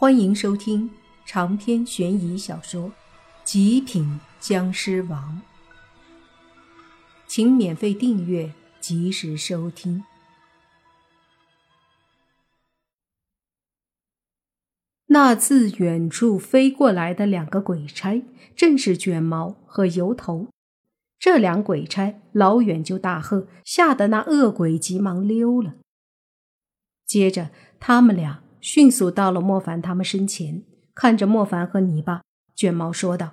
[0.00, 0.88] 欢迎收听
[1.26, 2.90] 长篇悬疑小说
[3.42, 5.42] 《极品僵尸王》，
[7.26, 10.04] 请免费订阅，及时收听。
[15.06, 18.22] 那自远处飞过来的两个鬼差，
[18.54, 20.46] 正是卷毛和油头。
[21.18, 25.74] 这两鬼差老远就大喝，吓得那恶鬼急忙溜了。
[27.04, 28.44] 接着，他们俩。
[28.70, 30.62] 迅速到了莫凡他们身前，
[30.94, 32.20] 看着莫凡和泥巴，
[32.54, 33.30] 卷毛说道：“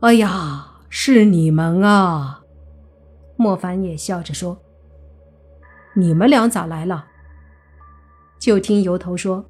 [0.00, 2.40] 哎呀，是你们啊！”
[3.36, 4.62] 莫凡也笑着说
[5.94, 7.04] ：“你们俩咋来了？”
[8.40, 9.44] 就听油头说：“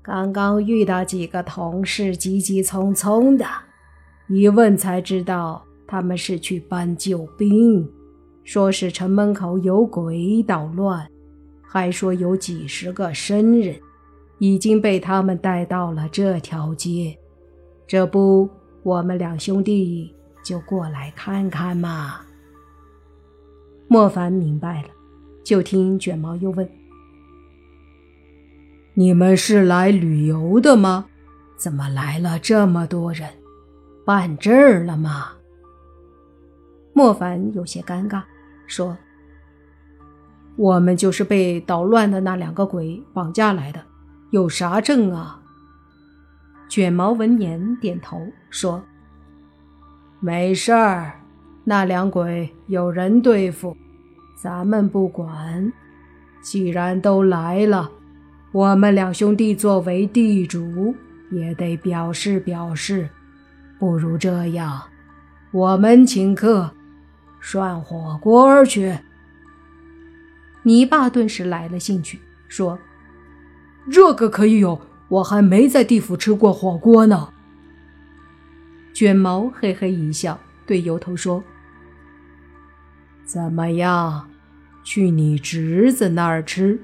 [0.00, 3.44] 刚刚遇到几个同事急急匆匆的，
[4.28, 7.86] 一问才知道他们是去搬救兵，
[8.42, 11.06] 说是城门口有鬼捣乱。”
[11.70, 13.78] 还说有几十个生人
[14.38, 17.18] 已经被他们带到了这条街，
[17.86, 18.48] 这不，
[18.82, 22.22] 我们两兄弟就过来看看嘛。
[23.86, 24.88] 莫凡明白了，
[25.44, 26.66] 就听卷毛又问
[28.94, 31.06] ：“你们是来旅游的吗？
[31.58, 33.28] 怎么来了这么多人？
[34.06, 35.32] 办证了吗？”
[36.94, 38.22] 莫凡有些尴尬，
[38.66, 38.96] 说。
[40.58, 43.80] 我们就是被捣乱的那两个鬼绑架来的，
[44.30, 45.40] 有啥证啊？
[46.68, 48.20] 卷毛闻言点头
[48.50, 48.82] 说
[50.18, 51.12] ：“没事儿，
[51.62, 53.76] 那两鬼有人对付，
[54.36, 55.72] 咱们不管。
[56.42, 57.88] 既然都来了，
[58.50, 60.92] 我们两兄弟作为地主
[61.30, 63.08] 也得表示表示。
[63.78, 64.82] 不如这样，
[65.52, 66.68] 我们请客，
[67.38, 68.98] 涮火锅去。”
[70.62, 72.78] 泥巴顿时来了兴趣，说
[73.90, 77.32] ：“这个可以有，我还没在地府吃过火锅呢。”
[78.92, 81.42] 卷毛嘿嘿一笑，对油头说
[83.24, 84.28] ：“怎么样，
[84.82, 86.80] 去你侄子那儿吃？”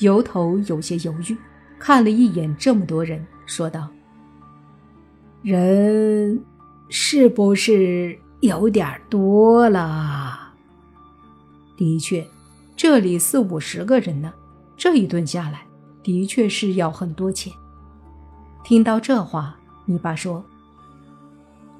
[0.00, 1.36] 油头有些犹豫，
[1.78, 3.88] 看了一眼这么多人，说道
[5.42, 6.42] ：“人
[6.88, 10.22] 是不是有点多了？”
[11.76, 12.26] 的确，
[12.76, 14.32] 这里四五十个人呢，
[14.76, 15.66] 这一顿下来，
[16.02, 17.52] 的确是要很多钱。
[18.62, 20.44] 听到这话，你爸说：“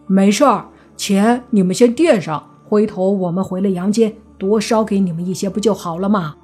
[0.07, 6.37] 没事儿，钱你们先垫上，回头我们回了阳间，多烧给你们一些，不就好了吗？”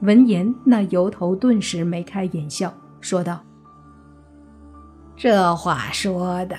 [0.00, 3.40] 闻言，那油头顿时眉开眼笑，说道
[5.16, 6.58] ：“这话说的，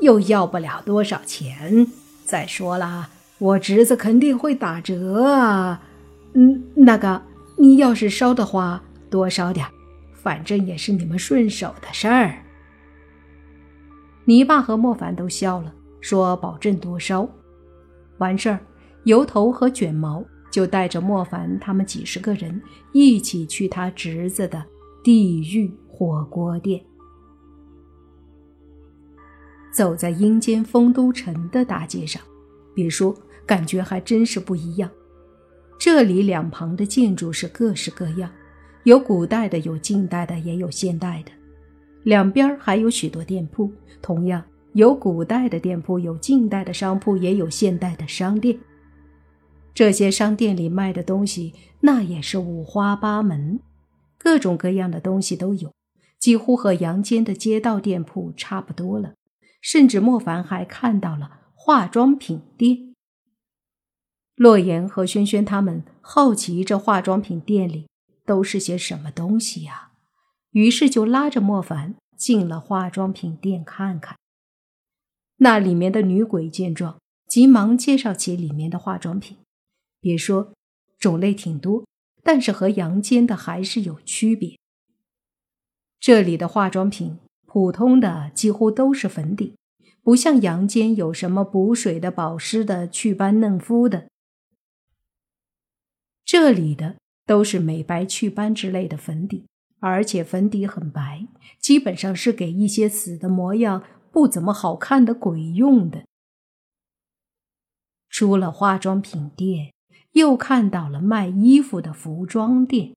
[0.00, 1.86] 又要不了多少钱。
[2.24, 3.10] 再说了。”
[3.42, 5.82] 我侄子肯定会打折啊，
[6.34, 7.20] 嗯，那个，
[7.58, 8.80] 你要是烧的话，
[9.10, 9.66] 多烧点，
[10.12, 12.36] 反正也是你们顺手的事儿。
[14.26, 17.28] 泥巴和莫凡都笑了，说保证多烧。
[18.18, 18.60] 完事儿，
[19.06, 24.64] 油头和卷毛就带着莫凡他们几十个人一起去他侄子的
[25.02, 26.80] 地狱火锅店。
[29.72, 32.22] 走在阴间丰都城的大街上，
[32.72, 33.12] 别说。
[33.46, 34.90] 感觉还真是不一样。
[35.78, 38.30] 这里两旁的建筑是各式各样，
[38.84, 41.32] 有古代的，有近代的，也有现代的。
[42.04, 44.44] 两边还有许多店铺，同样
[44.74, 48.58] 有古代的店铺，有近代的商铺，也有现代的商店。
[49.74, 53.58] 这些商店里卖的东西，那也是五花八门，
[54.18, 55.72] 各种各样的东西都有，
[56.18, 59.14] 几乎和阳间的街道店铺差不多了。
[59.60, 62.91] 甚至莫凡还看到了化妆品店。
[64.34, 67.88] 洛言和轩轩他们好奇这化妆品店里
[68.24, 69.92] 都是些什么东西呀，
[70.52, 74.16] 于是就拉着莫凡进了化妆品店看看。
[75.36, 79.36] 那里面的女鬼见状，急忙介绍起里面的化妆品。
[80.00, 80.52] 别说
[80.98, 81.84] 种类挺多，
[82.22, 84.58] 但是和阳间的还是有区别。
[86.00, 89.56] 这里的化妆品普通的几乎都是粉底，
[90.02, 94.08] 不像阳间有什么补水的、保湿的、祛斑嫩肤的。
[96.24, 96.96] 这里的
[97.26, 99.46] 都是美白祛斑之类的粉底，
[99.80, 101.26] 而且粉底很白，
[101.60, 106.04] 基本上是给一些死的模样不怎么好看的鬼用的。
[108.08, 109.72] 出了化妆品店，
[110.12, 112.94] 又看到了卖衣服的服装店。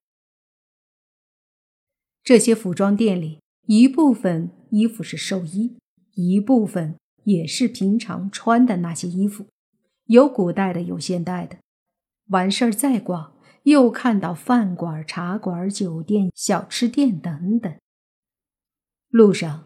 [2.24, 5.78] 这些服装店里，一部分衣服是寿衣，
[6.16, 9.48] 一部分也是平常穿的那些衣服，
[10.06, 11.58] 有古代的，有现代的。
[12.30, 13.34] 完事儿再逛，
[13.64, 17.72] 又看到饭馆、茶馆、酒店、小吃店等等。
[19.10, 19.66] 路上，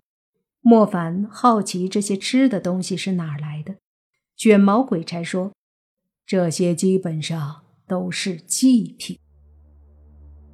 [0.59, 3.75] 莫凡好奇这些吃的东西是哪儿来的。
[4.35, 5.53] 卷毛鬼差说
[6.27, 9.17] ：“这些基本上都是祭品。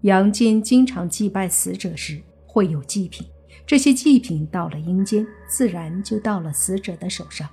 [0.02, 3.28] 阳间经常祭拜死者时会有祭品，
[3.66, 7.50] 这些祭品到了阴间，自然就到了死者的手上。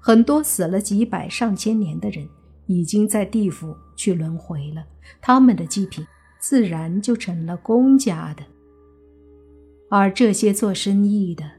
[0.00, 2.26] 很多死了几百上千年的人。”
[2.70, 4.84] 已经在地府去轮回了，
[5.20, 6.06] 他们的祭品
[6.38, 8.44] 自然就成了公家的，
[9.90, 11.50] 而这些做生意的，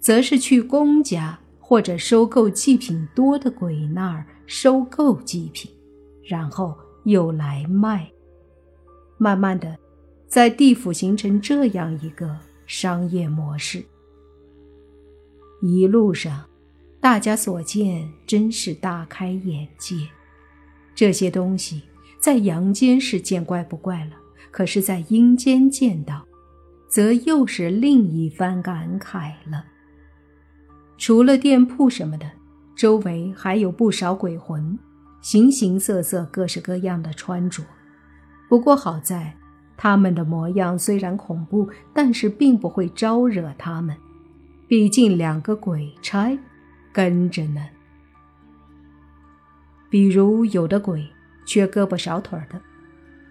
[0.00, 5.70] 则是去公家或者收购祭品多的鬼那儿收购祭品，
[6.26, 6.74] 然后
[7.04, 8.10] 又来卖。
[9.18, 9.76] 慢慢的，
[10.26, 13.84] 在地府形成这样一个商业模式。
[15.60, 16.46] 一路上，
[17.02, 20.08] 大家所见真是大开眼界。
[20.94, 21.82] 这些东西
[22.20, 24.12] 在阳间是见怪不怪了，
[24.50, 26.24] 可是，在阴间见到，
[26.88, 29.64] 则又是另一番感慨了。
[30.96, 32.30] 除了店铺什么的，
[32.76, 34.78] 周围还有不少鬼魂，
[35.20, 37.62] 形形色色、各式各样的穿着。
[38.48, 39.34] 不过好在，
[39.76, 43.96] 他们的模样虽然恐怖，但是并不会招惹他们，
[44.68, 46.38] 毕竟两个鬼差
[46.92, 47.66] 跟着呢。
[49.94, 51.08] 比如有的鬼
[51.46, 52.60] 缺胳膊少腿的，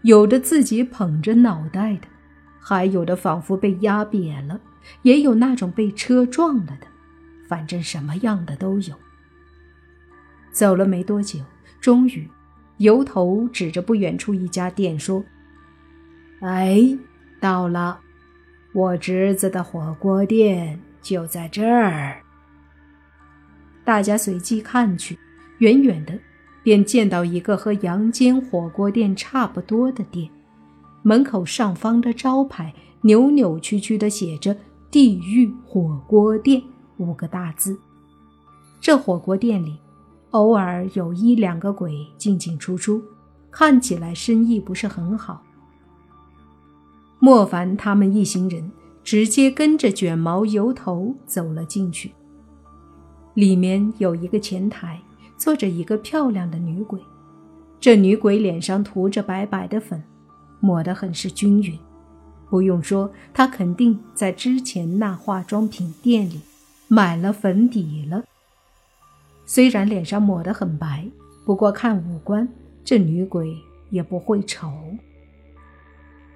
[0.03, 2.07] 有的自己捧着脑袋的，
[2.57, 4.61] 还有的仿佛被压扁了，
[5.01, 6.87] 也有那种被车撞了的，
[7.49, 8.95] 反正什么样的都有。
[10.53, 11.41] 走了没多久，
[11.81, 12.29] 终于，
[12.77, 15.21] 由头指着不远处一家店说
[16.39, 16.97] ：“哎，
[17.41, 17.99] 到了，
[18.71, 22.21] 我侄子的火锅店就在这儿。”
[23.83, 25.19] 大家随即看去，
[25.57, 26.17] 远远的。
[26.63, 30.29] 便见到一个和阳间火锅店差不多的店，
[31.01, 34.55] 门口上方的招牌扭扭曲曲的写着
[34.89, 36.63] “地狱火锅店”
[36.97, 37.77] 五个大字。
[38.79, 39.77] 这火锅店里，
[40.31, 43.03] 偶尔有一两个鬼进进出出，
[43.51, 45.43] 看起来生意不是很好。
[47.19, 48.71] 莫凡他们一行人
[49.03, 52.13] 直接跟着卷毛油头走了进去，
[53.33, 55.01] 里面有一个前台。
[55.43, 56.97] 坐着一个漂亮的女鬼，
[57.77, 60.01] 这女鬼脸上涂着白白的粉，
[60.61, 61.77] 抹得很是均匀。
[62.49, 66.39] 不用说，她肯定在之前那化妆品店里
[66.87, 68.23] 买了粉底了。
[69.45, 71.05] 虽然脸上抹得很白，
[71.43, 72.47] 不过看五官，
[72.85, 73.53] 这女鬼
[73.89, 74.71] 也不会丑。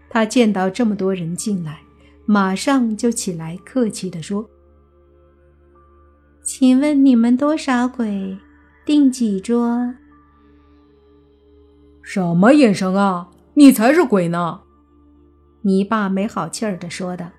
[0.10, 1.80] 她见到这么多人进来，
[2.26, 4.50] 马上就起来客气地说
[6.44, 8.38] ：“请问你们多少鬼？”
[8.88, 9.94] 订几桌？
[12.02, 13.30] 什么眼神啊！
[13.56, 14.62] 你才是鬼呢！
[15.64, 17.30] 你爸没好气儿的说道。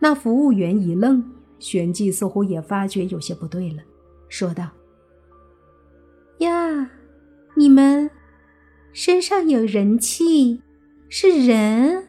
[0.00, 1.24] 那服务员一愣，
[1.60, 3.82] 旋即似乎也发觉有些不对了，
[4.28, 4.70] 说道
[6.38, 6.90] ：“呀，
[7.54, 8.10] 你们
[8.92, 10.62] 身上有人气，
[11.08, 12.08] 是人？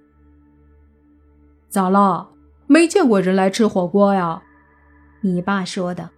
[1.69, 2.31] 咋了？
[2.65, 4.41] 没见过人来吃火锅呀？”
[5.21, 6.09] 你爸说的。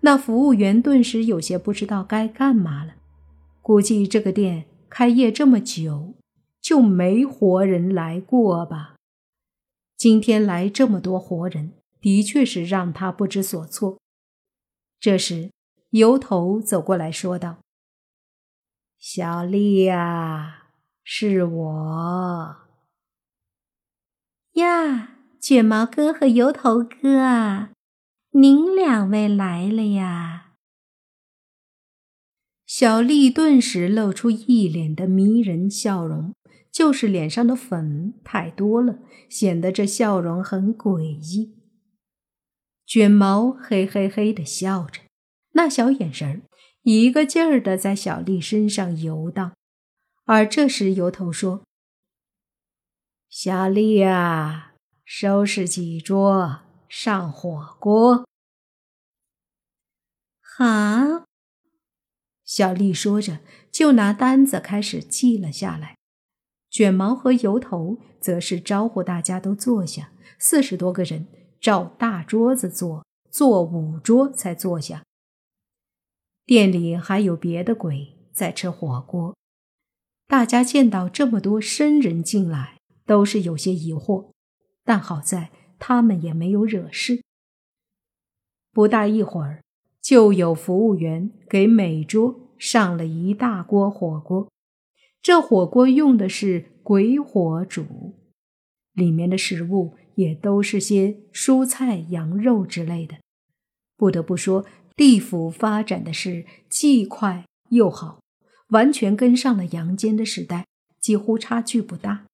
[0.00, 2.94] 那服务员顿时有些不知道该干嘛了，
[3.60, 6.14] 估计这个店开业这么久，
[6.60, 8.94] 就没活人来过吧？
[9.96, 13.98] 今天来这么多活人，的确是让他不知所措。
[15.00, 15.50] 这时，
[15.90, 17.58] 油头走过来说道
[18.98, 20.68] ：“小丽呀，
[21.02, 22.56] 是我
[24.52, 27.70] 呀，卷毛哥和油头哥啊。”
[28.38, 30.52] 您两位来了呀！
[32.66, 36.34] 小丽顿时露出一脸的迷人笑容，
[36.70, 38.98] 就是脸上的粉太多了，
[39.30, 41.56] 显得这笑容很诡异。
[42.84, 45.00] 卷毛嘿嘿嘿的笑着，
[45.52, 46.42] 那小眼神
[46.82, 49.54] 一个劲儿的在小丽身上游荡。
[50.26, 51.64] 而这时，油头说
[53.30, 54.74] ：“小丽呀，
[55.06, 58.26] 收拾几桌。”上火锅，
[60.40, 61.26] 好。
[62.44, 63.40] 小丽说着，
[63.72, 65.96] 就拿单子开始记了下来。
[66.70, 71.26] 卷毛和油头则是招呼大家都坐下，四十多个人
[71.60, 75.02] 照大桌子坐，坐五桌才坐下。
[76.44, 79.36] 店里还有别的鬼在吃火锅，
[80.28, 84.30] 大家见到这么多生人进来，都是有些疑惑，
[84.84, 85.50] 但好在。
[85.78, 87.22] 他们也没有惹事。
[88.72, 89.62] 不大一会儿，
[90.00, 94.48] 就有服务员给每桌上了一大锅火锅。
[95.22, 98.14] 这火锅用的是鬼火煮，
[98.92, 103.16] 里面的食物也都是些蔬菜、羊肉之类的。
[103.96, 104.64] 不得不说，
[104.94, 108.20] 地府发展的是既快又好，
[108.68, 110.66] 完全跟上了阳间的时代，
[111.00, 112.26] 几乎差距不大。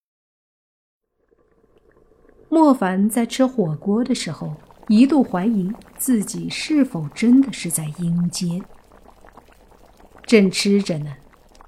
[2.53, 4.55] 莫凡在吃火锅的时候，
[4.87, 8.63] 一度怀疑自己是否真的是在阴间。
[10.21, 11.17] 正吃着呢，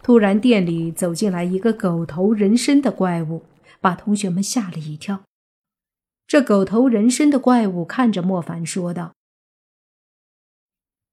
[0.03, 3.47] 突然店里走进来一个狗头人身的怪物，
[3.81, 5.23] 把同学们吓了一跳。
[6.27, 9.15] 这狗头人身的怪物看着莫凡说道：“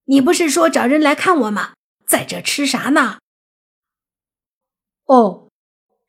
[0.04, 1.72] 你不是说找人来看我吗？
[2.06, 3.20] 在这吃啥呢
[5.08, 5.48] ？”“哦，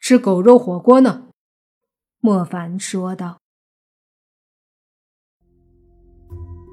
[0.01, 1.29] 吃狗肉火锅呢。”
[2.19, 3.39] 莫凡说道。